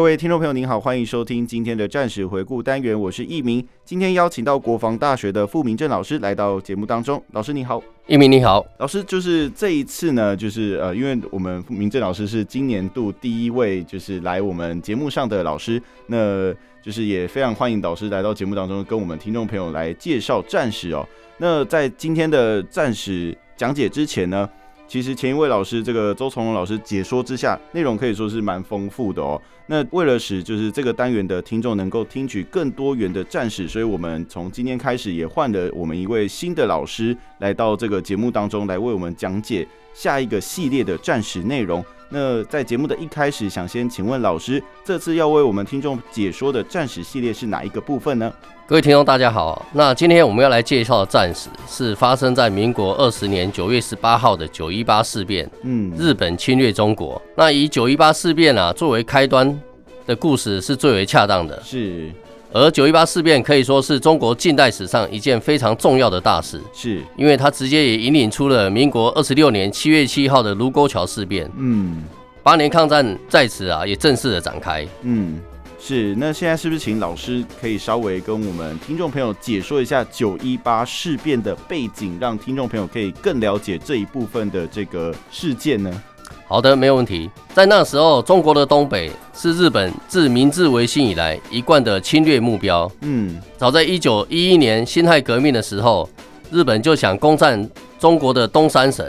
[0.00, 3.62] 各位听众朋友，您好，欢迎收听今天的战史回顾单元，我是易明。
[3.84, 7.22] 今天邀请到国防大学的傅明正老师来到节目当中。
[7.32, 8.64] 老师你好，易明你好。
[8.78, 16.50] 老师就是这一次呢，就是呃，因为我们傅明正老师是今年度第一位就是来我们节目上的老师，那
[16.82, 21.06] 就是也非常欢迎导师来到节目当中，跟我们听众朋友来介绍战史哦。
[21.36, 24.48] 那在今天的战史讲解之前呢，
[24.88, 29.38] 其实前一位老师这个周从容老师解说之下，内容可以说是蛮丰富的哦。
[29.72, 41.84] 那为了使就是这个单元的听众能够听取更多元的战史，所以我们从今天开始也换了我们一位新的老师来到这个节目当中来为我们讲解下一个系列的战史内容。
[42.12, 48.32] 那在节目的一开始，想先请问老师，这次要为我们听众解说的战史系列是哪一个部分呢？
[48.66, 55.48] 各位听众大家好，那今天我们要来介绍的战史是发生在民国二十年九月十八号的九一八事变。
[55.62, 57.20] 嗯，日本侵略中国。
[57.36, 59.60] 那以九一八事变啊作为开端
[60.04, 61.62] 的故事是最为恰当的。
[61.62, 62.10] 是。
[62.52, 71.48] 而九一八事变可以说是中国近代史上一件非常重要的大事，是因为它直接也引领出了民国二十六年七月七号的卢沟桥事变。
[71.56, 72.02] 嗯，
[72.42, 74.84] 八年抗战在此啊也正式的展开。
[75.02, 75.40] 嗯，
[75.78, 76.14] 是。
[76.16, 86.02] 那现在是不是请老师可以稍微跟我们听众朋友解说一下九一八事变的背景，让听众朋友可以更了解这一部分的这个事件呢？
[86.50, 87.30] 好的，没有问题。
[87.54, 92.90] 在那时候，中国的东北是日本自明治维新以来一贯的侵略目标。
[93.02, 96.10] 嗯，早在一九一一年辛亥革命的时候，
[96.50, 99.06] 日本就想攻占中国的东三省。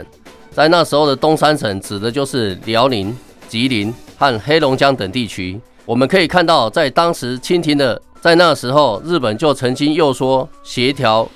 [0.52, 3.12] 在那时候的东三省指的就是辽宁、
[3.48, 5.60] 吉林和黑龙江等地区。
[5.84, 11.28] 我们可以看到，在当时清廷的在那时候，日本就曾经又说协调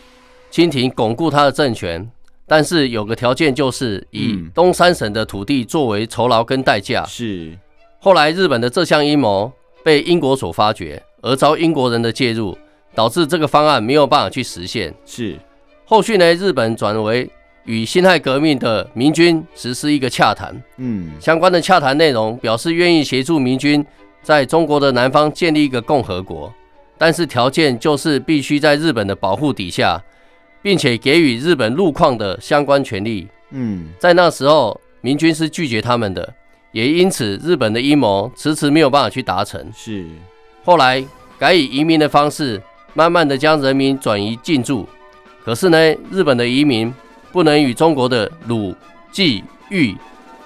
[0.52, 2.08] 清廷巩固他的政权。
[2.48, 7.04] 但是有个条件，就是以东三省的土地作为酬劳跟代价。
[7.04, 7.58] 是，
[7.98, 9.52] 后来日本的这项阴谋
[9.82, 12.56] 被英国所发觉，而遭英国人的介入，
[12.94, 14.94] 导致这个方案没有办法去实现。
[15.04, 15.36] 是，
[15.84, 17.28] 后续呢，日本转为
[17.64, 20.54] 与辛亥革命的明军实施一个洽谈。
[20.76, 23.84] 嗯，相关的洽谈内容表示愿意协助明军
[24.22, 26.54] 在中国的南方建立一个共和国，
[26.96, 30.00] 但是条件就是必须在日本的保护底下。
[30.66, 33.28] 并且给予日本路况的相关权利。
[33.50, 36.34] 嗯，在那时候，明军是拒绝他们的，
[36.72, 39.64] 也因此日本的阴谋迟迟没有办法去达成。
[39.72, 40.04] 是，
[40.64, 41.04] 后来
[41.38, 42.60] 改以移民的方式，
[42.94, 44.84] 慢慢的将人民转移进驻。
[45.44, 45.78] 可是呢，
[46.10, 46.92] 日本的移民
[47.30, 48.74] 不能与中国的鲁、
[49.12, 49.94] 冀、豫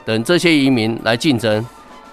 [0.04, 1.64] 等这些移民来竞争，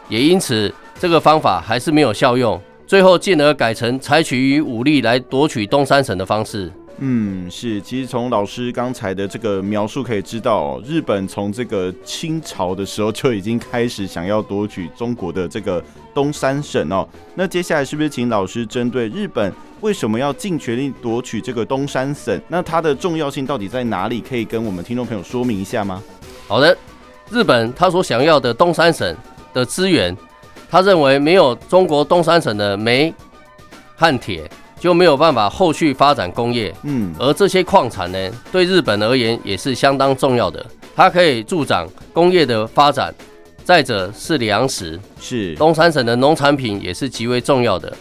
[0.07, 2.57] 也因此这个方法还是没有效用。
[2.85, 6.71] 最后进而改成采取以武力来夺取东三省的方式。
[6.99, 17.07] 嗯，是，其实从老师刚才的这个描述可以知道，日本从这个清朝的时候就已经开始想要夺取中国的这个东三省哦。
[17.35, 22.41] 那接下来是不是请老师针对日本为什么要尽全力夺取这个东三省？
[22.47, 24.19] 那它的重要性到底在哪里？
[24.19, 26.01] 可以跟我们听众朋友说明一下吗？
[26.47, 26.75] 好的，
[27.29, 29.15] 日本他所想要的东三省
[29.53, 30.17] 的资源，
[30.67, 33.13] 他认为没有中国东三省的煤
[33.95, 34.49] 和铁。
[34.79, 40.65] 就没有办法后续发展工业，嗯，而这些矿产呢，对日本而言也是相当重要的，
[40.95, 43.13] 它可以助长工业的发展。
[43.63, 47.91] 再者是粮食，是东三省的农产品也是极为重要的，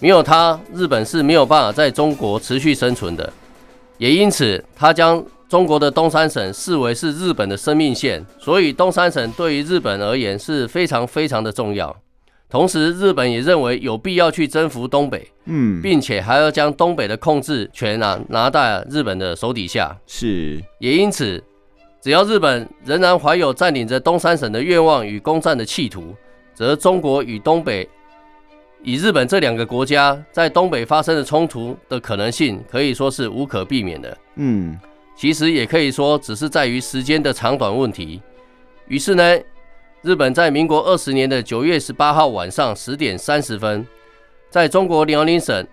[0.00, 3.32] 没有它，日本是没有办法在中国持续生存的。
[3.96, 11.96] 也因此，它将中国的东三省视为是日本的生命线，所以东三省对于日本而言是非常非常的重要。
[12.50, 19.94] 同时，日本也认为有必要去征服东北，嗯，并且还要将东北的控制权啊拿在日本的手底下。
[20.06, 21.42] 是，也因此，
[22.00, 26.14] 只要日本仍然怀有占领着东三省的愿望与攻占的企图，
[26.54, 27.86] 则中国与东北
[28.82, 34.16] 以日本这两个国家在东北发生的冲突的可能性，可以说是无可避免的。
[34.36, 34.78] 嗯，
[35.14, 38.22] 其实也可以说，只是在于时间的长短问题。
[38.86, 39.38] 于是呢，
[40.02, 43.84] 日本在民国二十年的九月十八号晚上十点三十分，
[44.48, 45.66] 在中国辽宁省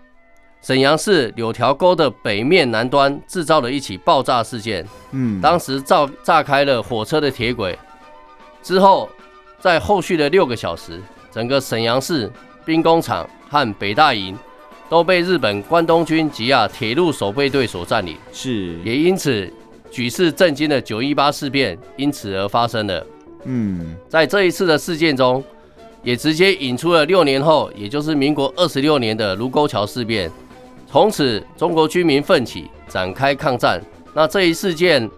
[0.60, 4.84] 沈阳市柳条沟的北面南端制造了一起爆炸事件。
[5.12, 7.78] 嗯，当时炸炸开了火车的铁轨，
[8.64, 9.08] 之后
[9.60, 11.00] 在后续的六个小时，
[11.30, 12.28] 整个沈阳市
[12.64, 14.36] 兵工厂和北大营
[14.88, 18.16] 都被日本关东军及亚铁路守备队所占领。
[18.32, 19.48] 是，也因此
[19.88, 23.06] 举世震惊的九一八事变因此而发生了。
[23.48, 25.42] 嗯，在这一次的事件中，
[26.02, 30.28] 也直接引出了六年后，也就是民国二十六年的卢沟桥事变。
[30.90, 33.80] 从此，中国军民奋起，展开抗战。
[34.12, 35.08] 那这一事件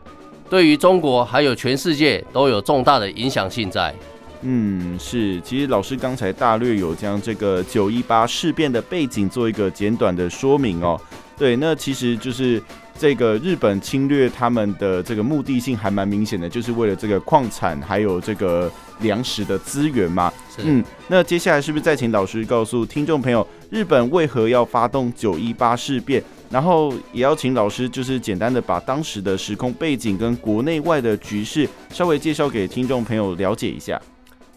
[0.51, 3.95] 对于中国还有全世界都有重大的影响性在。
[4.43, 5.41] 嗯，是。
[5.41, 11.01] 其实老师刚才大略有将这个九一八事变的背景做一个简短的说明哦。
[11.37, 12.63] 对，那其实就是。
[12.99, 20.33] 这个日本侵略他们的这个目的性还蛮明显的，就是为了这个矿产还有这个粮食的资源嘛。
[20.59, 26.23] 嗯，那接下来是不是再请老师告诉听众朋友，日本为何要发动九一八事变？
[26.50, 34.00] 然后也要请老师就是简单的把当时的时空背景跟国内外的局势稍微介绍给听众朋友了解一下。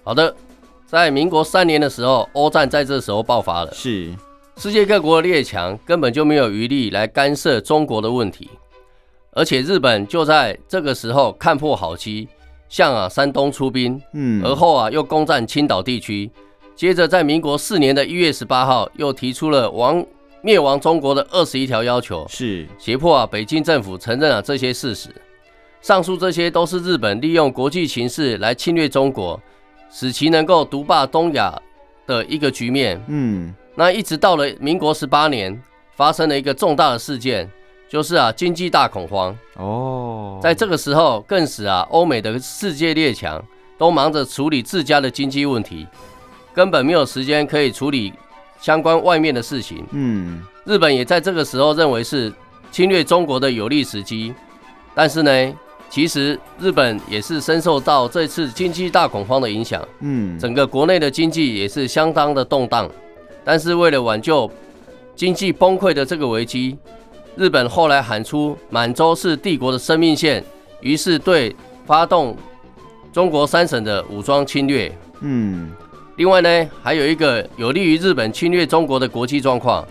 [0.03, 0.33] 好的，
[0.87, 3.73] 在民国三年的时候，欧战在这时候爆发了。
[3.73, 4.09] 是。
[4.57, 8.49] 世界各国的列强根本就没有余力来干涉中国的问题，
[9.31, 12.27] 而且日本就在这个时候看破好机，
[12.69, 16.29] 向啊山东出兵，嗯，而后啊又攻占青岛地区，
[16.75, 20.05] 接着在民国四年的一月十八号又提出了亡
[20.43, 25.09] 灭亡中国的二十一条要求，是胁迫啊北京政府承认了这些事实。
[25.81, 29.41] 上述这些都是日本利用国际形势来侵略中国，
[29.89, 31.59] 使其能够独霸东亚
[32.05, 33.51] 的一个局面，嗯。
[33.75, 35.61] 那一直到了民国十八年，
[35.95, 37.49] 发生了一个重大的事件，
[37.89, 40.39] 就是啊经济大恐慌哦。
[40.41, 43.41] 在这个时候，更使啊欧美的世界列强
[43.77, 45.87] 都忙着处理自家的经济问题，
[46.53, 48.11] 根本没有时间可以处理
[48.59, 49.85] 相关外面的事情。
[49.91, 52.31] 嗯，日本也在这个时候认为是
[52.71, 54.33] 侵略中国的有利时机，
[54.93, 55.53] 但是呢，
[55.89, 59.81] 其实日本也是深受到这次经济大恐慌的影响。
[60.01, 62.89] 嗯，整个国内的经济也是相当的动荡。
[63.43, 64.49] 但是为了挽救
[65.15, 66.77] 经济崩溃的这个危机，
[67.35, 70.43] 日本后来喊出“满洲是帝国的生命线”，
[70.81, 71.55] 于是对
[71.85, 72.35] 发动
[73.11, 74.91] 中国三省的武装侵略。
[75.21, 75.71] 嗯，
[76.17, 79.87] 另外呢，还有一个有利于日本侵略中国的国际状况，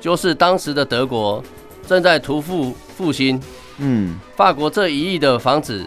[0.00, 1.42] 就是当时的德国
[1.86, 3.40] 正在屠复复兴。
[3.78, 5.86] 嗯，法国这一役的防止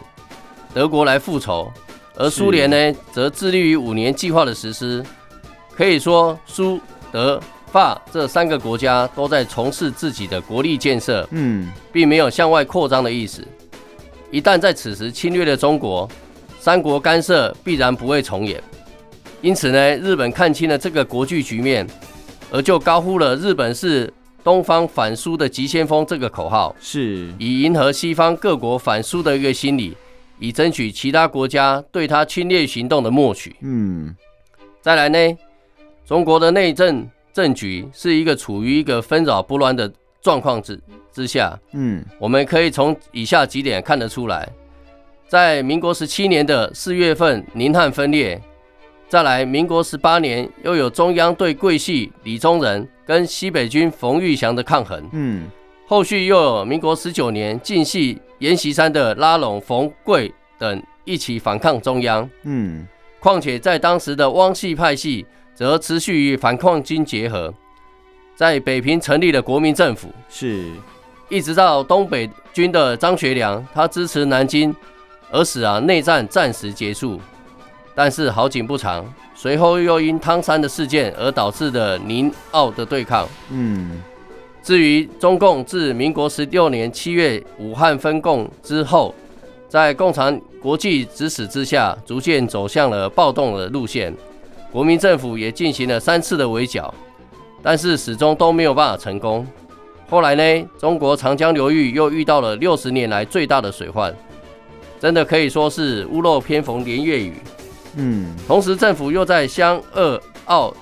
[0.74, 1.72] 德国来复仇，
[2.16, 5.04] 而苏联呢，则致力于五年计划的实施。
[5.76, 6.80] 可以说苏。
[7.14, 7.40] 德、
[7.72, 13.48] 法这三个国家都在从事自己的国力建设，嗯，并没有向外扩张的意思。
[14.32, 16.10] 一旦在此时侵略了中国，
[16.60, 18.62] 三国干涉必然不会重演。
[19.42, 21.88] 因此呢，日本看清了这个国际局面，
[22.52, 24.12] 而就高呼了“日本是
[24.44, 29.96] 东方反苏的急先锋”这个口号，是以迎合西方各国反苏的一个心理，
[30.40, 33.56] 以争取其他国家对他侵略行动的默许。
[33.62, 34.16] 嗯，
[34.82, 35.38] 再来呢？
[36.06, 39.92] 中国的内政政局是一个处于一个纷扰不乱的
[40.22, 40.80] 状况之
[41.12, 44.48] 之下，嗯，我们可以从以下几点看得出来，
[45.28, 48.38] 在民国十七年的四月份，宁汉分裂；
[49.08, 55.48] 再来，民国十八年又有中央对桂系李宗仁跟西北军冯玉祥的抗衡，嗯，
[55.88, 62.86] 后续又有民国十九年晋系阎锡山的拉拢冯桂等一起反抗中央，嗯，
[63.20, 65.26] 况且在当时的汪系派系。
[65.56, 67.54] 则持续与反抗军结合，
[68.36, 70.72] 在北平成立了国民政府，是，
[71.30, 74.76] 一直到东北军的张学良，他支持南京，
[75.32, 77.20] 而使啊内战暂时结束。
[77.96, 79.06] 但是好景不长，
[79.36, 83.30] 随后又因汤山的事件而导致的宁澳的对抗。
[83.52, 84.02] 嗯，
[84.64, 89.14] 至于中共自民国十六年七月武汉分共之后，
[89.70, 94.12] 在共产国际指使之下，逐渐走向了暴动的路线。
[94.74, 96.92] 国民政府也进行了三次的围剿，
[97.62, 99.46] 但是始终都没有办法成功。
[100.10, 104.12] 后来呢，中国长江流域又遇到了六十年来最大的水患，
[105.00, 107.36] 真的可以说是屋漏偏逢连夜雨。
[107.98, 110.74] 嗯，同时政府又在湘鄂澳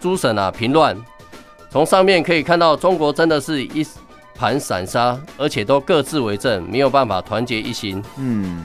[0.00, 0.96] 诸省啊平乱，
[1.68, 3.84] 从上面可以看到中国真的是一
[4.36, 8.00] 盘散沙，而且都各自为政，没有办法团结一心。
[8.16, 8.64] 嗯，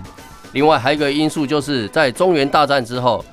[0.52, 3.26] 另外还有一个因素就是在中原大战之后。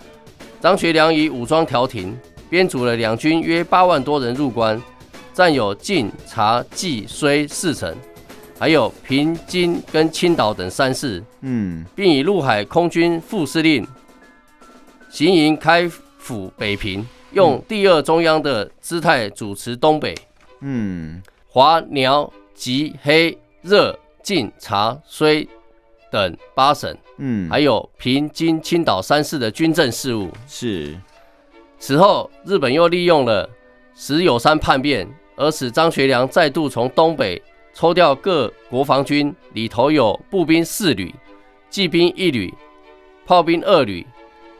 [0.60, 4.80] 张学良以武装调停，编组了两军约八万多人入关，
[5.32, 7.94] 占有晋、察、冀、绥四城，
[8.58, 11.22] 还有平、津跟青岛等三市。
[11.42, 13.86] 嗯，并以陆海空军副司令
[15.10, 20.14] 行营开府北平，用第二中央的姿态主持东北。
[20.60, 25.46] 嗯，华、辽、吉、黑、热、晋、察、绥
[26.10, 30.30] 等八省，嗯，还有平、津、青岛三市的军政事务。
[30.46, 30.94] 是。
[31.78, 33.48] 此后，日本又利用了
[33.94, 37.40] 石友山叛变，而使张学良再度从东北
[37.74, 41.14] 抽调各国防军，里头有步兵四旅、
[41.68, 42.52] 骑兵一旅、
[43.26, 44.06] 炮兵二旅，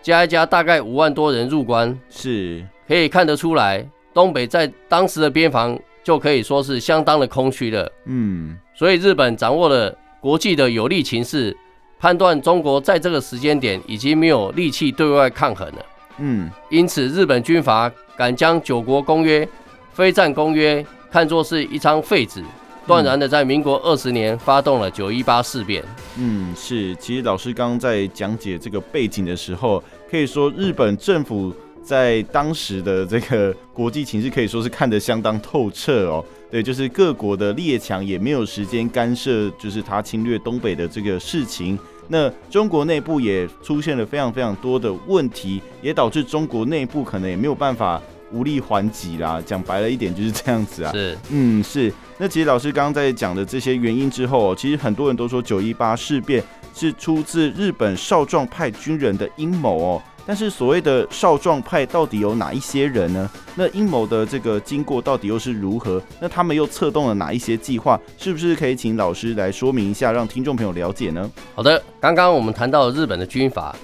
[0.02, 1.98] 加一加大概五万多人入关。
[2.10, 7.90] 是，可以看得出来，东北在当时的边防就可以说是相当的空虚了。
[8.04, 11.56] 嗯，所以日本掌握了国际的有利情势，
[11.98, 15.86] 判断中国在这个时间点已经没有力气对外抗衡了。
[16.18, 19.46] 嗯，因此日本军阀敢将九国公约、
[19.92, 22.42] 非战公约看作是一张废纸，
[22.86, 25.84] 断然的在民国二十年发动了九一八事变。
[26.18, 31.54] 嗯，是，其实老师刚刚在讲解这个背景的时候，可以说日本政府
[31.86, 36.24] 在当时的这个国际情势可以说是看得相当透彻哦。
[36.50, 41.78] 对，就是各国的列强也没有时间干涉，就是他侵略东北的这个事情。
[42.08, 48.00] 那中国内部也出现了非常非常多的问题，也导致中国内部可能也没有办法
[48.32, 49.42] 无力还击啦。
[49.44, 50.92] 讲白了一点就是这样子啊。
[50.92, 51.92] 是，嗯，是。
[52.18, 60.02] 那其实老师刚刚在讲的这些原因之后，其实很多人都说九一八事变是出自日本少壮派军人的阴谋哦。
[60.26, 63.30] 但是所谓的少壮派到底有哪一些人呢？
[63.54, 66.02] 那阴谋的这个经过到底又是如何？
[66.20, 67.98] 那他们又策动了哪一些计划？
[68.18, 71.30] 是不是可以请老师来说明一下，让听众朋友了解呢？
[71.54, 73.74] 好的，刚刚我们谈到日本的军阀，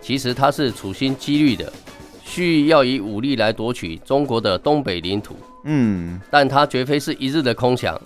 [0.00, 1.72] 其实他是处心积虑的，
[2.24, 5.36] 蓄意要以武力来夺取中国的东北领土。
[5.66, 7.96] 嗯，但他绝非是一日的空想，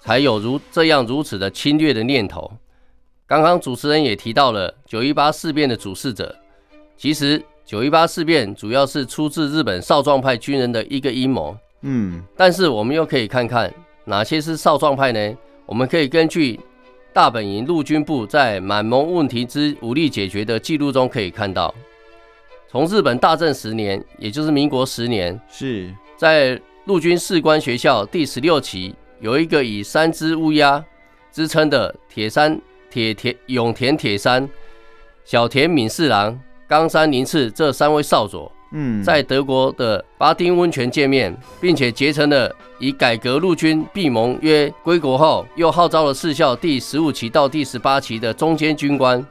[0.00, 2.48] 才有如这样如此的侵略的念头。
[3.26, 6.36] 刚刚主持人也提到了九一八事变的主事者。
[7.00, 13.72] 其实九一八事变主要是出自日本少壮派军人的一个阴谋，嗯，但是我们又可以看看
[14.04, 15.36] 哪些是少壮派呢？
[15.64, 16.60] 我们可以根据
[17.10, 21.74] 大本营陆军部在满蒙问题之武力解决的记录中可以看到，
[22.68, 30.84] 从日本大正十年，也就是民国十年，是在陆军士官学校第十六期有一个以三只乌鸦
[31.32, 34.46] 之称的铁山铁田永田铁山
[35.24, 36.38] 小田敏四郎。
[36.70, 42.48] 冈山宁次这三位少佐，嗯，在德国的巴丁温泉见面，并且结成了
[42.78, 49.26] 以改革陆军闭盟约归国后，又号召了四校第十五期到第十八期的中间军官，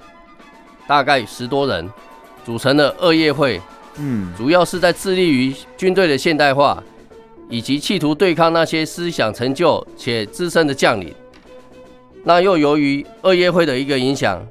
[0.86, 1.90] 大概十多人，
[2.46, 3.62] 组成了二业会，
[3.96, 6.84] 嗯，主要是在致力于军队的现代化，
[7.48, 11.16] 以及企图对抗那些思想陈旧且资深的将领。
[12.26, 14.46] 那又由于二业会的一个影响。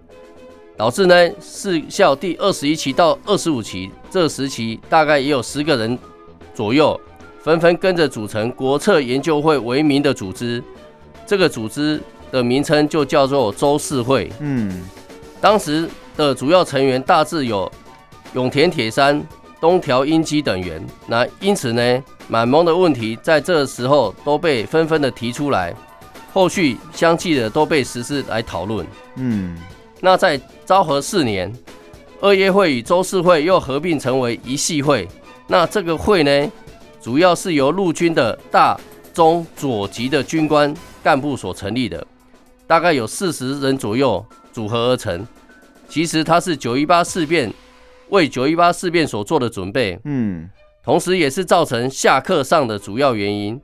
[0.78, 5.98] 导致呢，士校第二十一期到二十五期这时期，大概也有十个人
[6.54, 6.98] 左右，
[7.42, 10.62] 纷纷跟着组成国策研究会为名的组织。
[11.26, 14.30] 这个组织的名称就叫做周四会。
[14.38, 14.82] 嗯，
[15.40, 17.70] 当时的主要成员大致有
[18.34, 19.20] 永田铁山、
[19.60, 20.80] 东条英机等员。
[21.08, 25.74] 那因此呢，满蒙的问题在这时候都被纷纷的提出来，
[26.32, 28.86] 后续相继的都被实施来讨论。
[29.16, 29.58] 嗯。
[30.00, 31.52] 那在昭和四年，
[32.20, 35.08] 二月会与周四会又合并成为一系会。
[35.46, 36.52] 那这个会呢，
[37.00, 38.78] 主要是由陆军的大、
[39.12, 42.06] 中、左级的军官干部所成立的，
[42.66, 45.26] 大概有四十人左右组合而成。
[45.88, 47.52] 其实它是九一八事变
[48.10, 50.48] 为九一八事变所做的准备，嗯，
[50.84, 53.58] 同时也是造成下课上的主要原因。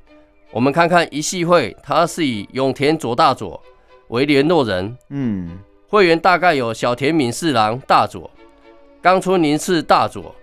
[0.50, 3.62] 我们看看一系会，它是以永田左大佐
[4.08, 5.58] 为联络人，嗯。
[5.94, 8.28] 会员大概有小田敏四郎大佐、
[9.00, 10.34] 冈村宁次大佐、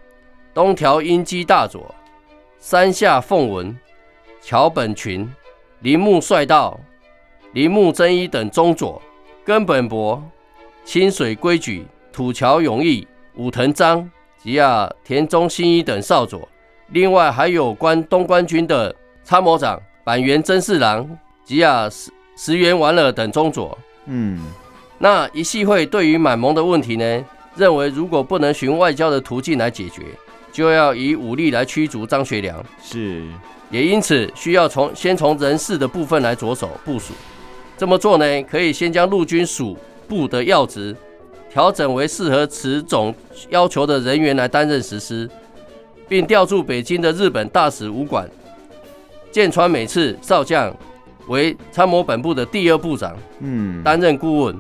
[0.53, 1.93] 东条英机大佐、
[2.58, 3.77] 山下奉文、
[4.41, 5.29] 桥本群、
[5.81, 6.79] 铃木帅道、
[7.51, 9.01] 铃木真一等中佐、
[9.43, 10.24] 根本博、
[10.86, 13.05] 清水圭矩、土桥永义、
[13.36, 14.10] 武藤章
[14.41, 16.48] 及啊田中新一等少佐。
[16.91, 21.05] 另外还有关东关军的参谋长板垣真四郎
[21.43, 23.77] 及啊石石原莞尔等中佐。
[24.05, 24.39] 嗯。
[25.03, 30.03] 那一系会对于满蒙的问题呢，认为如果不能循外交的途径来解决，
[30.51, 32.63] 就要以武力来驱逐张学良。
[32.79, 33.25] 是，
[33.72, 37.15] 也因此需要从先从人事的部分来着手部署。
[37.79, 39.75] 这么做呢，可以先将陆军署
[40.08, 40.96] 部的要职
[41.50, 43.12] 调整为适合此种
[43.50, 45.27] 要求的人员来担任实施，
[46.08, 48.29] 并调驻北京的日本大使武馆
[49.31, 50.72] 建川美次少将
[51.25, 54.55] 为参谋本部的第二部长，嗯，担任顾问。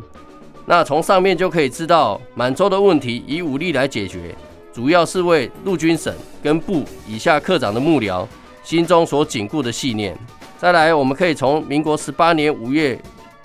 [0.71, 4.33] 那从上面就可以知道，满洲的问题以武力来解决，
[4.71, 8.25] 主要是为陆军省跟部以下科长的幕僚
[8.63, 10.17] 心中所紧固的信念。
[10.57, 12.97] 再来，我们可以从民国十八年五月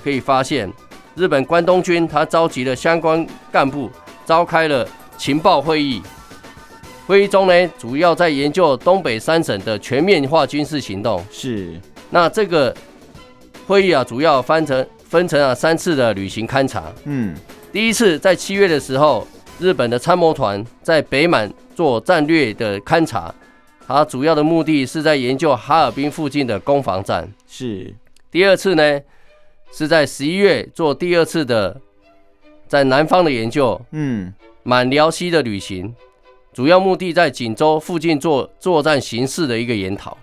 [0.04, 0.72] 可以发现，
[1.16, 3.90] 日本关东军他召集了相关干部，
[4.24, 4.86] 召开了
[5.18, 6.00] 情报会议。
[7.08, 11.20] 会议中呢，主要在研究东北三省的全面化军事行动。
[11.32, 11.74] 是。
[12.08, 12.72] 那这个
[13.66, 16.92] 会议啊，主要分成分成了三次的旅行勘察。
[17.04, 17.34] 嗯。
[17.72, 19.26] 第一次在七月的时候，
[19.58, 23.34] 日本的参谋团在北满做战略的勘察，
[23.86, 27.30] 它主要的目的是在研究哈尔滨附近的攻防战。
[27.46, 27.94] 是。
[28.30, 29.00] 第二次呢，
[29.72, 31.80] 是在十一月做第二次的
[32.66, 33.80] 在南方的研究。
[33.92, 34.32] 嗯。
[34.62, 35.94] 满辽西的旅行，
[36.52, 40.18] 主要目的在锦州附近做作战形势的一个研讨。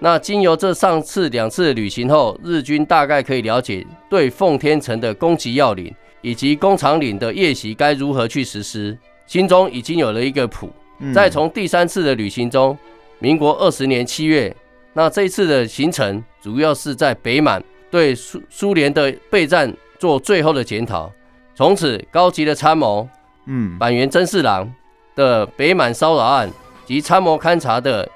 [0.00, 5.94] 那经由这上次两次旅行后，日军大概可以了解对奉天城的攻击要领。
[6.20, 10.68] 以及工厂岭的夜袭该如何去实施，心中已经有了一个谱。
[11.14, 12.76] 再从第三次的旅行中，
[13.20, 14.54] 民国二十年七月，
[14.94, 21.08] 那这一次的行程主要是在北满对苏苏联的备战做最后的检讨。
[21.54, 23.08] 从此，高级的参谋，
[23.46, 24.68] 嗯，板垣征四郎
[25.14, 26.50] 的北满骚扰案
[26.84, 28.06] 及参谋勘察的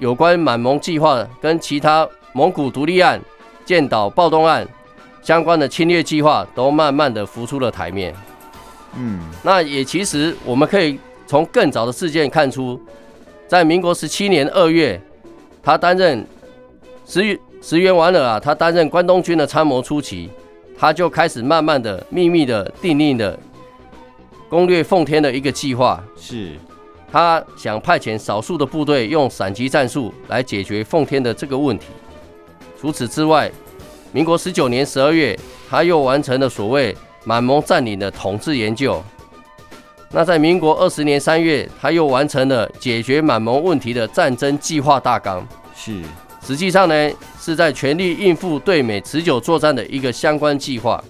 [0.00, 3.20] 有关满蒙计划跟其他蒙古独立案、
[3.64, 4.66] 建岛暴动案。
[5.22, 8.14] 相关的侵略计划都慢慢的浮出了台面。
[8.96, 12.80] 嗯，那也其实我们可以从更早的事件看出，
[13.46, 14.98] 在民国十七年二月，
[15.62, 16.26] 他担任
[17.06, 20.30] 石石原莞尔啊，他担任关东军的参谋初期，
[20.78, 23.38] 他就开始慢慢的秘密的订立的
[24.48, 26.02] 攻略奉天的一个计划。
[26.16, 26.54] 是，
[27.12, 31.86] 他想派遣少数的部队用闪击战术来解决奉天的这个问题。
[32.80, 33.50] 除此之外，
[34.12, 35.38] 民国十九年十二月，
[35.68, 39.02] 他又完成了所谓满蒙占领的统治研究。
[40.12, 45.46] 那在民国二十年三月，他又完成了解决满蒙问题的战争计划大纲。
[45.74, 46.02] 是，
[46.44, 51.02] 实际上呢，是在全力应付对美持久作战的一个相关计划。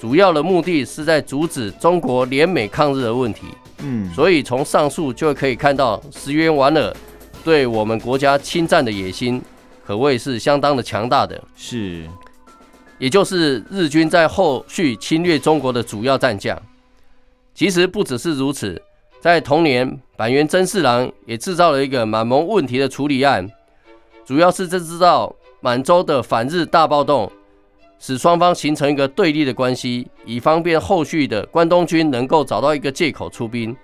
[0.00, 3.46] 主要的目的是在阻止中国联美抗日的问题。
[3.80, 6.94] 嗯，所以从上述就可以看到石原莞尔
[7.44, 9.40] 对我们国家侵占的野心，
[9.86, 11.42] 可谓是相当的强大的。
[11.56, 12.06] 是。
[12.98, 16.60] 也就是日军在后续侵略中国的主要战将。
[17.54, 18.80] 其实不只是如此，
[19.20, 23.48] 在同年，板垣征四郎也制造了一个满蒙问题的处理案，
[24.24, 27.30] 主要是在制造满洲的反日大暴动，
[27.98, 33.76] 使双方形成一个对立的关系，以方便后续的关东军能够找到一个借口出兵。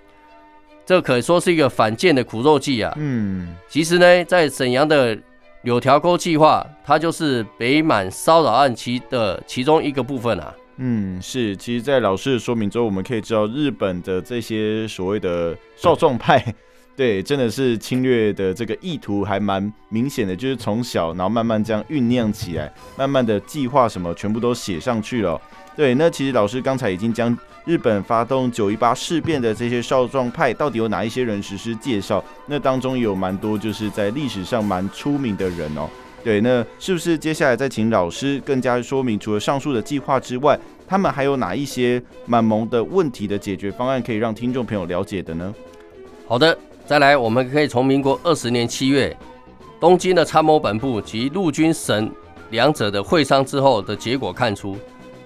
[0.85, 2.93] 这可以说是一个反间的苦肉计啊。
[2.97, 5.17] 嗯，其实呢，在沈阳的。
[5.65, 10.53] 柳条沟计划，它就是北满骚扰案其的其中一个部分啊。
[10.77, 11.57] 嗯，是。
[11.57, 16.53] 其实，在老师的说明之后，我们可以知道，日本的这些所谓的少壮派，
[16.95, 25.39] 对，真的是侵略的这个意图还蛮明显的，就是从小，然后慢慢这样酝酿起来，慢慢的计划什么，全部都写上去了。
[25.75, 27.37] 对，那其实老师刚才已经将。
[27.67, 32.23] 日本发动九一八事变的这些少壮派到底有哪一些人实施介绍？
[32.45, 35.89] 那当中有蛮多就是在历史上蛮出名的人哦。
[36.23, 40.55] 对，那是不是接下来再请老师更加说明，除了上述的计划之外，
[40.87, 45.51] 他们还有哪一些满蒙的问题的解决方案可以让听众朋友了解的呢？
[46.27, 49.15] 好的，再来，我们可以从民国二十年七月
[49.79, 52.11] 东京的参谋本部及陆军省
[52.51, 54.77] 两者的会商之后的结果看出。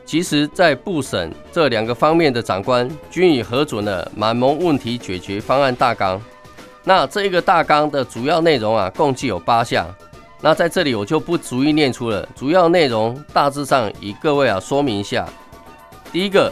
[0.05, 6.19] 其实，在部省这两个方面的长官均已核准了满蒙问题解决方案大纲。
[6.85, 9.85] 那这一个大纲的主要内容啊，共计有八项。
[10.39, 15.27] 那在这里我就不逐一念出了，主要内容大致上以各位啊说明一下。
[16.11, 16.51] 第一个，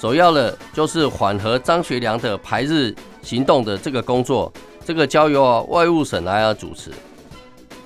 [0.00, 2.92] 首要的就是缓和张学良的排日
[3.26, 4.50] 行动的这个工作，
[4.86, 6.90] 这个交由啊外务省来啊主持。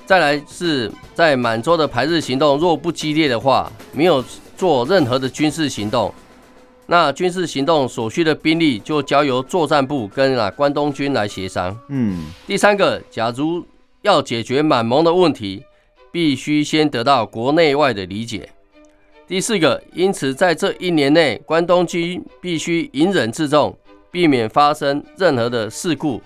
[0.06, 4.22] 再来是在满洲的排日行动若不激烈的话，没有。
[4.60, 6.12] 做任何的军事行动，
[6.84, 11.74] 那军事行动所需的兵力就交由作战部跟啊关东军来协商。
[11.88, 13.64] 嗯，第三个，假如
[14.02, 15.64] 要解决满蒙的问题，
[16.12, 18.50] 必须先得到国内外的理解。
[19.26, 23.74] 第四个，因此在这一年内，关东军必须隐忍自重，
[24.10, 26.20] 避免发生任何的事故。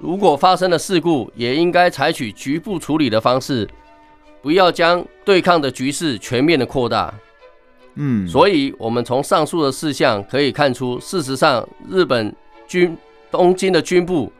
[0.00, 3.68] 如果发生了事故，也应该采取局部处理的方式，
[4.40, 7.12] 不要将对抗的局势全面的扩大。
[7.96, 12.32] 嗯，所以，我们从上述的事项可以看出，事实上，日本
[12.68, 12.96] 军
[13.28, 14.32] 东京的军部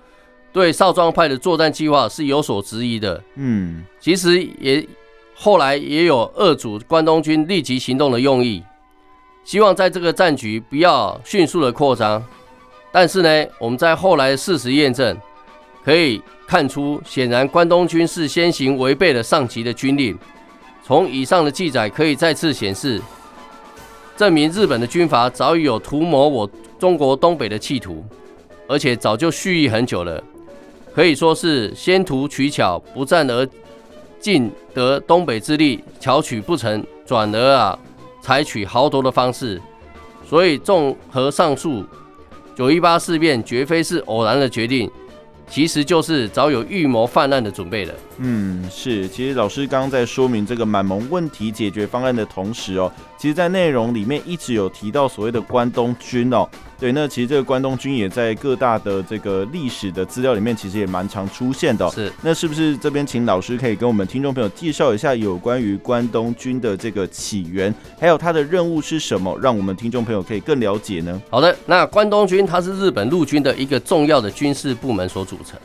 [0.52, 3.20] 对少壮派的作战计划是有所质疑的。
[3.34, 4.86] 嗯，其实也
[5.34, 8.62] 后来也有遏阻关东军立即行动的用意，
[9.42, 12.24] 希望在这个战局不要迅速的扩张。
[12.98, 15.16] 但是呢，我们在后来的事实验证，
[15.84, 20.18] 可以看出，显然关东军是先行违背了上级的军令。
[20.84, 23.00] 从以上的记载可以再次显示，
[24.16, 28.04] 证明日本的军阀早已有图谋我中国东北的企图，
[28.66, 30.20] 而且早就蓄意很久了。
[30.92, 33.48] 可以说是先图取巧，不战而
[34.18, 37.78] 尽得东北之利，巧取不成，转而啊
[38.20, 39.62] 采取豪夺的方式。
[40.28, 41.84] 所以综合上述，
[42.58, 44.90] 九一八事变绝非是偶然的决定。
[45.48, 47.94] 其实就是早有预谋泛滥的准备了。
[48.16, 49.06] 嗯，是。
[49.06, 56.48] 其实老师刚刚在说明这个满蒙问题解决方案的同时哦，其实，在内容里面一直有提到所谓的关东军哦。
[56.78, 61.90] 对，那其实这个关东军也在各大的这个历史的资料里面，其实也蛮常出现的。
[61.90, 62.12] 是。
[62.22, 71.20] 那是不是这边请老师可以跟我们听众朋友介绍一下有关于关东军的这个起源，还有它的任务是什么，让我们听众朋友可以更了解呢？
[71.28, 75.58] 好的，那关东军它是日本陆军的一个重要的军事部门所组成。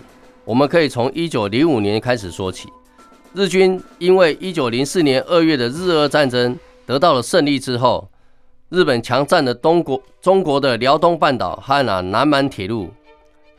[0.44, 2.68] 我们可以从一九零五年开始说起，
[3.36, 8.10] 日军因为一九零四年二月的日俄战争得到了胜利之后，
[8.70, 12.90] 日本强占了东国中国的辽东半岛和啊南满铁路，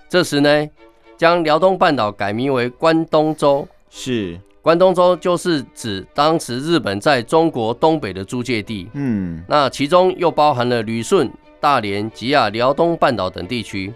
[0.09, 0.69] 这时呢，
[1.17, 4.39] 将辽东半岛改名为关东州，是。
[4.61, 13.93] 关东州就是指当时日本在中国东北的租界地，嗯，那其中又包含了旅顺、大连及啊辽东半岛等地区。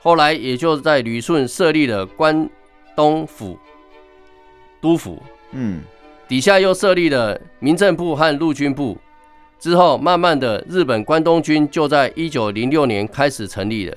[0.00, 2.48] 后来也就在旅顺设立了关
[2.94, 3.58] 东府
[4.80, 5.80] 都府，嗯，
[6.26, 8.96] 底下又设立了民政部和陆军部。
[9.58, 13.96] 之后，慢慢的，日本关东军就在一九零六年开始成立了。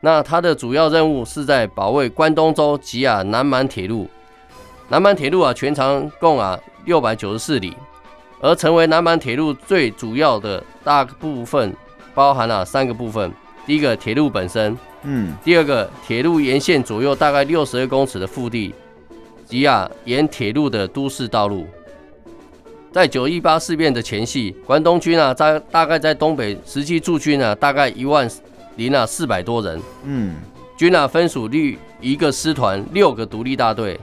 [0.00, 4.08] 那它的主要任务是在保卫关东州及啊南满铁路。
[4.88, 7.76] 南满铁路啊，全长共啊六百九十四里，
[8.40, 11.74] 而成为南满铁路最主要的大部分，
[12.14, 13.30] 包含了三个部分。
[13.64, 14.76] 第一个，铁路本身。
[15.02, 18.74] 嗯，第二个，铁路沿线左右大概六十二公尺的腹地，
[19.52, 21.66] 及亚沿铁路的都市道路。
[22.90, 28.26] 在九一八事变的前夕，关东军啊在大概在东北实际驻军啊大概一万
[28.76, 29.78] 零啊四百多人。
[30.04, 30.36] 嗯，
[30.74, 34.00] 军啊分属率一个师团，六个独立大队。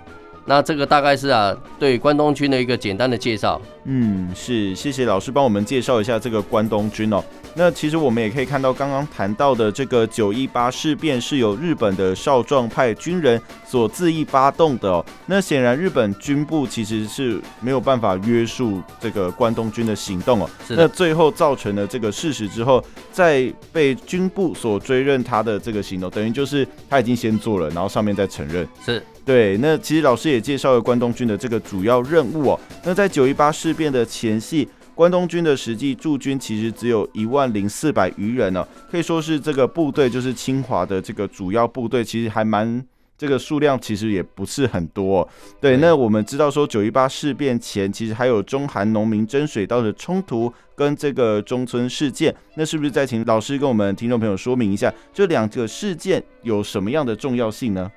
[0.49, 3.61] 那这个大概是啊对关东军的一个简单的介绍。
[3.83, 7.23] 嗯，是，谢谢老师帮我们介绍一下这个关东军哦。
[7.53, 15.05] 那其实我们也可以看到，刚刚谈到的这个九一八事变是由日本的少壮派军人所恣意发动的哦。
[15.27, 20.49] 那显然日本军部其实是没有办法约束这个关东军的行动哦。
[20.67, 20.75] 是。
[20.75, 28.67] 那最后造成了这个事实之后，在被军部所追认他的这个行动，等于就是他已经先做了，然后上面再承认。
[28.83, 29.03] 是。
[29.29, 29.57] 对。
[29.57, 32.59] 那其实老师也介绍了关东军的这个主要任务哦。
[32.83, 34.67] 那在九一八事变的前夕。
[34.95, 42.85] 关东军的实际驻军其实只有一万零四百余人呢，可以说是这个部队就是清华的这个主要部队，其实还蛮
[43.17, 45.25] 这个数量其实也不是很多。
[45.61, 57.89] 对，那我们知道说九一八事变前，其实还有中韩农民争水稻的冲突跟这个中村事件，那是不是再请老师跟我们听众朋友说明一下这两个事件有什么样的重要性呢？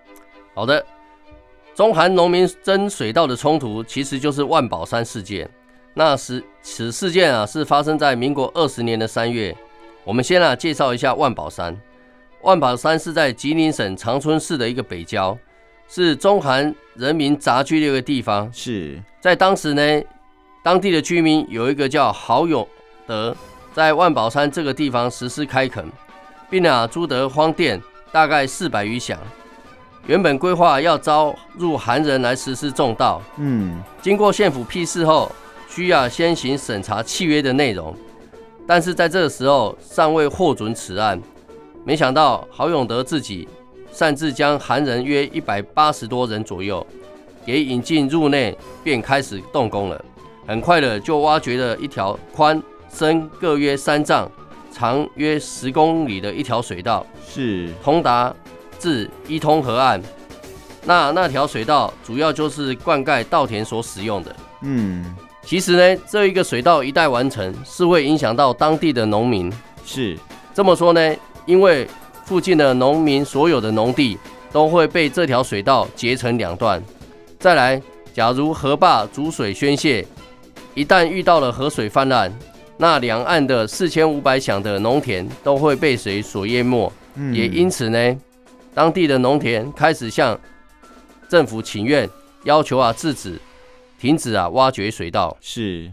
[0.54, 0.86] 好的，
[1.74, 5.48] 中韩农民争水稻的冲突其实就是万宝山事件。
[5.94, 9.56] 那时此事件啊，是发生在民国二十年的三月。
[10.04, 11.78] 我们先啊介绍一下万宝山。
[12.42, 15.36] 万宝山是在吉林省长春市的一个北郊，
[15.88, 18.50] 是中韩人民杂居的一个地方。
[18.52, 20.02] 是在当时呢，
[20.62, 22.66] 当地的居民有一个叫郝永
[23.06, 23.36] 德，
[23.72, 25.86] 在万宝山这个地方实施开垦，
[26.50, 27.80] 并啊租得荒店
[28.10, 29.18] 大概四百余响。
[30.06, 35.30] 原本规划要招入韩人来实施重道，嗯，经过县府批示后。
[35.74, 37.96] 需要先行审查契约的内容，
[38.66, 41.18] 但是在这个时候尚未获准此案。
[41.82, 43.48] 没想到郝永德自己
[43.90, 46.86] 擅自将韩人约一百八十多人左右
[47.46, 50.04] 给引进入内，便开始动工了。
[50.46, 52.62] 很快的就挖掘了一条宽
[52.92, 54.30] 深各约三丈、
[54.70, 58.30] 长约十公里的一条水道，是通达
[58.82, 60.02] 至伊通河岸。
[60.84, 64.34] 那那条水道主要就是灌溉稻田所使用的。
[64.62, 65.14] 嗯。
[65.44, 69.52] 其实呢，这一个水道一旦完成，是会影响到当地的农民。
[69.84, 70.18] 是
[70.54, 71.16] 这么说呢，
[71.46, 71.86] 因为
[72.24, 74.18] 附近的农民所有的农地
[74.52, 76.82] 都会被这条水道截成两段。
[77.38, 77.80] 再来，
[78.12, 80.06] 假如河坝阻水宣泄，
[80.74, 82.32] 一旦遇到了河水泛滥，
[82.76, 86.92] 那两岸的四千五百响的农田都会被水所淹没。
[87.16, 87.34] 嗯。
[87.34, 88.16] 也因此呢，
[88.74, 90.38] 当地的农田开始向
[91.28, 92.08] 政府请愿，
[92.44, 93.38] 要求啊制止。
[93.98, 94.48] 停止啊！
[94.48, 95.88] 挖掘水稻是。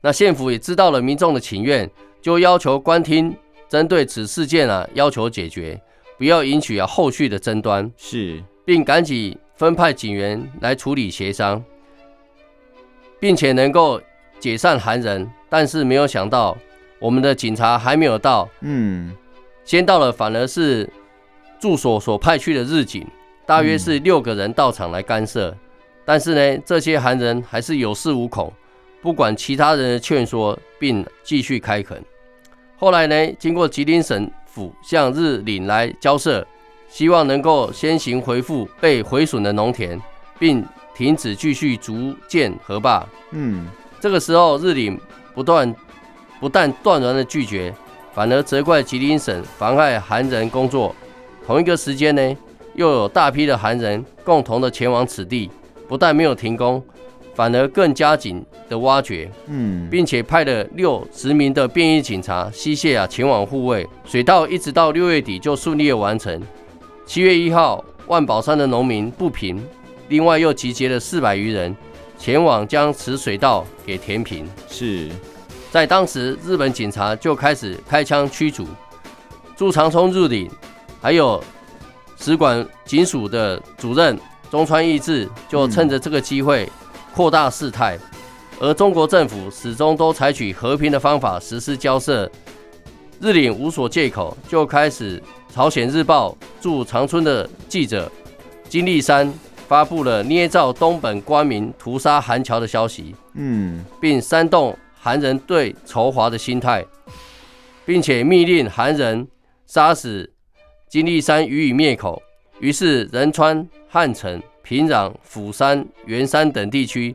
[0.00, 1.88] 那县府也知道了民众的请愿，
[2.20, 3.32] 就要求官厅
[3.68, 5.80] 针对此事件啊，要求解决，
[6.18, 7.88] 不要引起啊后续的争端。
[7.96, 8.42] 是。
[8.64, 11.62] 并赶紧分派警员来处理协商，
[13.20, 14.02] 并且能够
[14.40, 15.30] 解散韩人。
[15.48, 16.58] 但是没有想到，
[16.98, 19.14] 我们的警察还没有到，嗯，
[19.64, 20.90] 先到了反而是
[21.58, 23.06] 驻所所派去的日警，
[23.44, 25.50] 大约是六个人到场来干涉。
[25.50, 25.58] 嗯、
[26.04, 28.52] 但是呢，这些韩人还是有恃无恐，
[29.00, 32.02] 不管其他人的劝说，并继续开垦。
[32.76, 36.46] 后来呢，经过吉林省府向日领来交涉，
[36.88, 40.00] 希望能够先行回复被毁损的农田，
[40.38, 40.64] 并
[40.94, 43.06] 停止继续逐建河坝。
[43.30, 43.66] 嗯，
[43.98, 45.00] 这个时候日领
[45.34, 45.74] 不断
[46.38, 47.74] 不但断然的拒绝，
[48.12, 50.94] 反而责怪吉林省妨碍韩人工作。
[51.46, 52.36] 同一个时间呢，
[52.74, 55.48] 又有大批的韩人共同的前往此地，
[55.86, 56.82] 不但没有停工。
[57.36, 66.42] 反而更加紧的挖掘，嗯，并且派了六十名的便衣警察西谢啊前往护卫水稻，一直到六月底就顺利的完成。
[67.04, 69.62] 七月一号，万宝山的农民不平，
[70.08, 71.76] 另外又集结了四百余人
[72.18, 74.48] 前往将此水稻给填平。
[74.66, 75.10] 是
[75.70, 78.66] 在当时，日本警察就开始开枪驱逐。
[79.54, 80.50] 朱长冲入领
[81.06, 81.40] 还有
[82.18, 84.18] 使馆警署的主任
[84.50, 86.68] 中川义治就趁着这个机会。
[87.14, 87.96] 扩大事态，
[88.58, 92.28] 而中国政府始终都采取和平的方法实施交涉。
[93.20, 95.22] 日领无所借口，就开始
[95.54, 98.10] 朝鲜日报驻长春的记者
[98.68, 99.32] 金立山
[99.68, 106.84] 发布了捏造东本官民屠杀韩侨的消息，嗯，并煽动韩人对仇华的心态，
[107.84, 109.24] 并且密令韩人
[109.66, 110.28] 杀死
[110.96, 112.22] 金立山予以灭口。
[112.58, 114.42] 于是仁川、汉城。
[114.62, 117.14] 平壤、釜山、圆山等地区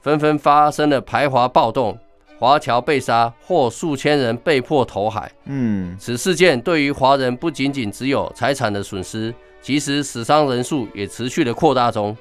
[0.00, 1.96] 纷纷发生了排华暴动，
[2.38, 5.30] 华侨被杀或数千人被迫投海。
[5.44, 12.16] 嗯，此事件对于华人不仅仅只有财产的损失，其实死伤人数也持续的扩大中。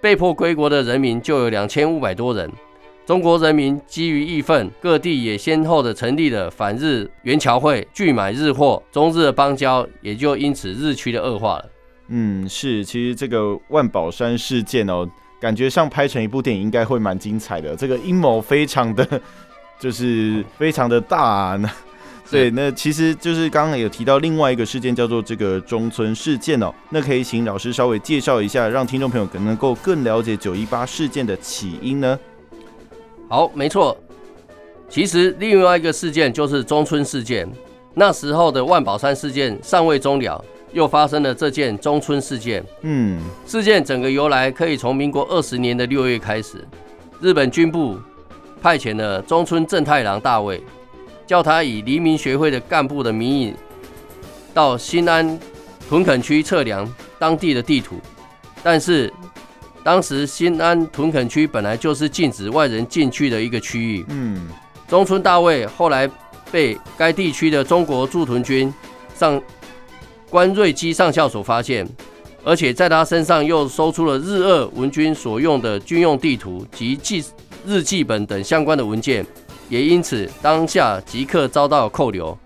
[0.00, 2.48] 被迫归国的人民就有两千五百多人。
[3.06, 11.70] 中国人民基于义愤，各地也先后的成立了反日援侨会，拒买日货，中日的邦交也就因此日趋的恶化了。
[12.08, 15.06] 嗯，是，其实这个万宝山事件哦，
[15.38, 17.76] 感觉上拍成一部电影应该会蛮精彩的。
[17.76, 19.20] 这个阴谋非常的，
[19.78, 21.74] 就是非常的大啊。
[22.30, 26.72] 对，那其实就是刚刚有提到另外一个事件，叫做这个中村事件哦。
[26.88, 32.18] 那可以请老师稍微介绍一下，让听众朋友可能够更了解九一八事件的起因呢？
[33.28, 33.96] 好，没错。
[34.88, 37.48] 其实另外一个事件就是中村事件，
[37.94, 40.44] 那时候的万宝山事件尚未终了。
[40.72, 42.60] 又发生了这件中村事件。
[42.80, 46.66] 嗯，事件整个由来可以从民国二十年的六月开始，
[47.20, 47.96] 日本军部
[48.60, 50.60] 派遣了中村正太郎大尉，
[51.28, 53.54] 叫他以黎明学会的干部的名义，
[54.52, 55.38] 到新安
[55.88, 58.00] 屯垦区测量当地的地图。
[58.60, 59.12] 但是
[59.84, 64.04] 当时新安屯垦区本来就是禁止外人进去的一个区域。
[64.08, 64.48] 嗯，
[64.88, 66.10] 中村大卫后来
[66.50, 68.74] 被该地区的中国驻屯军
[69.14, 69.40] 上。
[70.30, 71.88] 关瑞基上校所发现，
[72.42, 77.24] 而且在他身上又搜出了日俄文军所用的军用地图及记
[77.64, 79.24] 日记本等相关的文件，
[79.68, 82.36] 也因此当下即刻遭到扣留。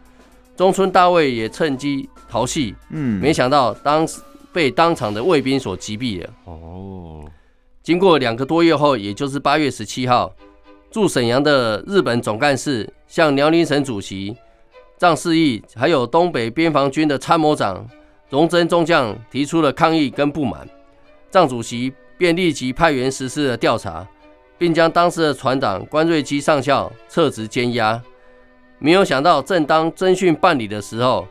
[0.54, 4.20] 中村大卫也趁机逃戏，嗯，没想到当时
[4.52, 6.30] 被当场的卫兵所击毙了。
[6.44, 7.24] 哦，
[7.82, 10.34] 经过两个多月后，也就是八月十七号，
[10.90, 14.36] 驻沈阳的日本总干事向辽宁省主席。
[14.96, 17.86] 赵世义还有东北边防军的参谋长
[18.30, 20.68] 荣臻中将提出了抗议跟不满，
[21.30, 24.06] 赵主席便立即派员实施了调查，
[24.58, 28.02] 并将当时的船长关瑞基上校撤职监押。
[28.80, 31.26] 没有想到，正当侦讯办理的时候，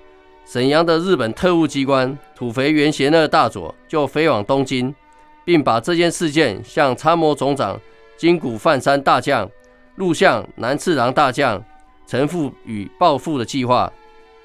[0.47, 4.95] 沈阳的日本特务机关土肥原贤二大佐就飞往东京，
[5.43, 7.77] 并把这件事件向参谋总长
[8.15, 9.49] 金谷范山大将、
[9.97, 11.61] 陆相南次郎大将。
[12.09, 13.91] 陈复与报复的计划，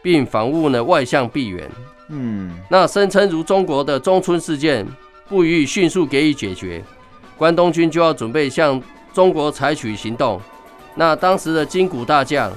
[0.03, 1.71] 并访问了外相毕源。
[2.09, 4.85] 嗯，那声称如中国的中村事件
[5.29, 6.83] 不予以迅速给予解决，
[7.39, 10.41] 关东军就要准备向中国采取行动。
[10.97, 12.53] 那当时的金谷大将、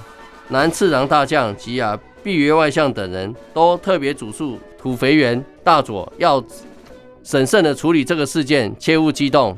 [0.48, 6.44] 南次郎大将及啊毕源外相等人都特别嘱咐土肥原大佐要
[7.24, 9.56] 审慎的处理这个事件，切勿激动。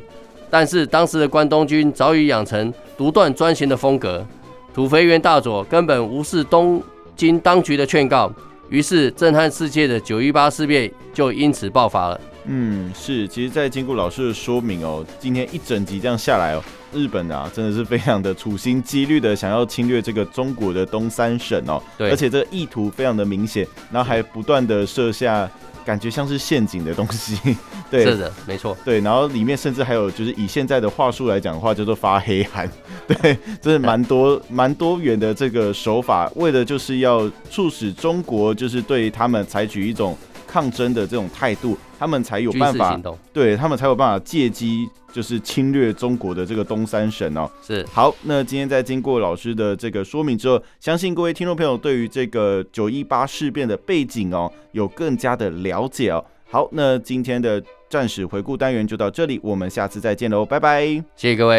[0.49, 4.25] 但是当时的关东军早已养成独断专行的风格。
[4.73, 6.84] 土肥原大佐根本无视东
[7.15, 8.30] 京当局的劝告，
[8.67, 12.19] 于是震撼世界的九一八事变就因此爆发了。
[12.47, 16.62] 嗯，是，其实，在经过老师的说明哦，今天一整集这样下来哦，
[16.93, 25.50] 日本啊，真的是非常的处心积虑的想要侵略这个中国的东三省哦，对，而且这个意图非常的明显，然后还不断的设下。
[25.86, 27.56] 感觉像是陷阱的东西，
[27.89, 32.69] 对，是的，没错，对，然后里面甚至还有就是以现在的话术来讲的话，叫做发黑函，
[33.08, 40.13] 对，这是蛮多蛮多元的这个手法，为的就是要促使中国就是对他们采取一种
[40.45, 43.00] 抗争的这种态度，他们才有办法，
[43.32, 44.89] 对他们才有办法借机。
[45.17, 48.15] 就是侵略中国的这个东三省哦，是好。
[48.21, 56.23] 那今天在经过老师的这个说明之后，相信各位听众朋友对于这个九一八事变的背景哦，有更加的了解哦。
[56.51, 61.56] 好，那今天的战史回顾单元就到这里，我们下次再见喽，拜拜，谢谢各位。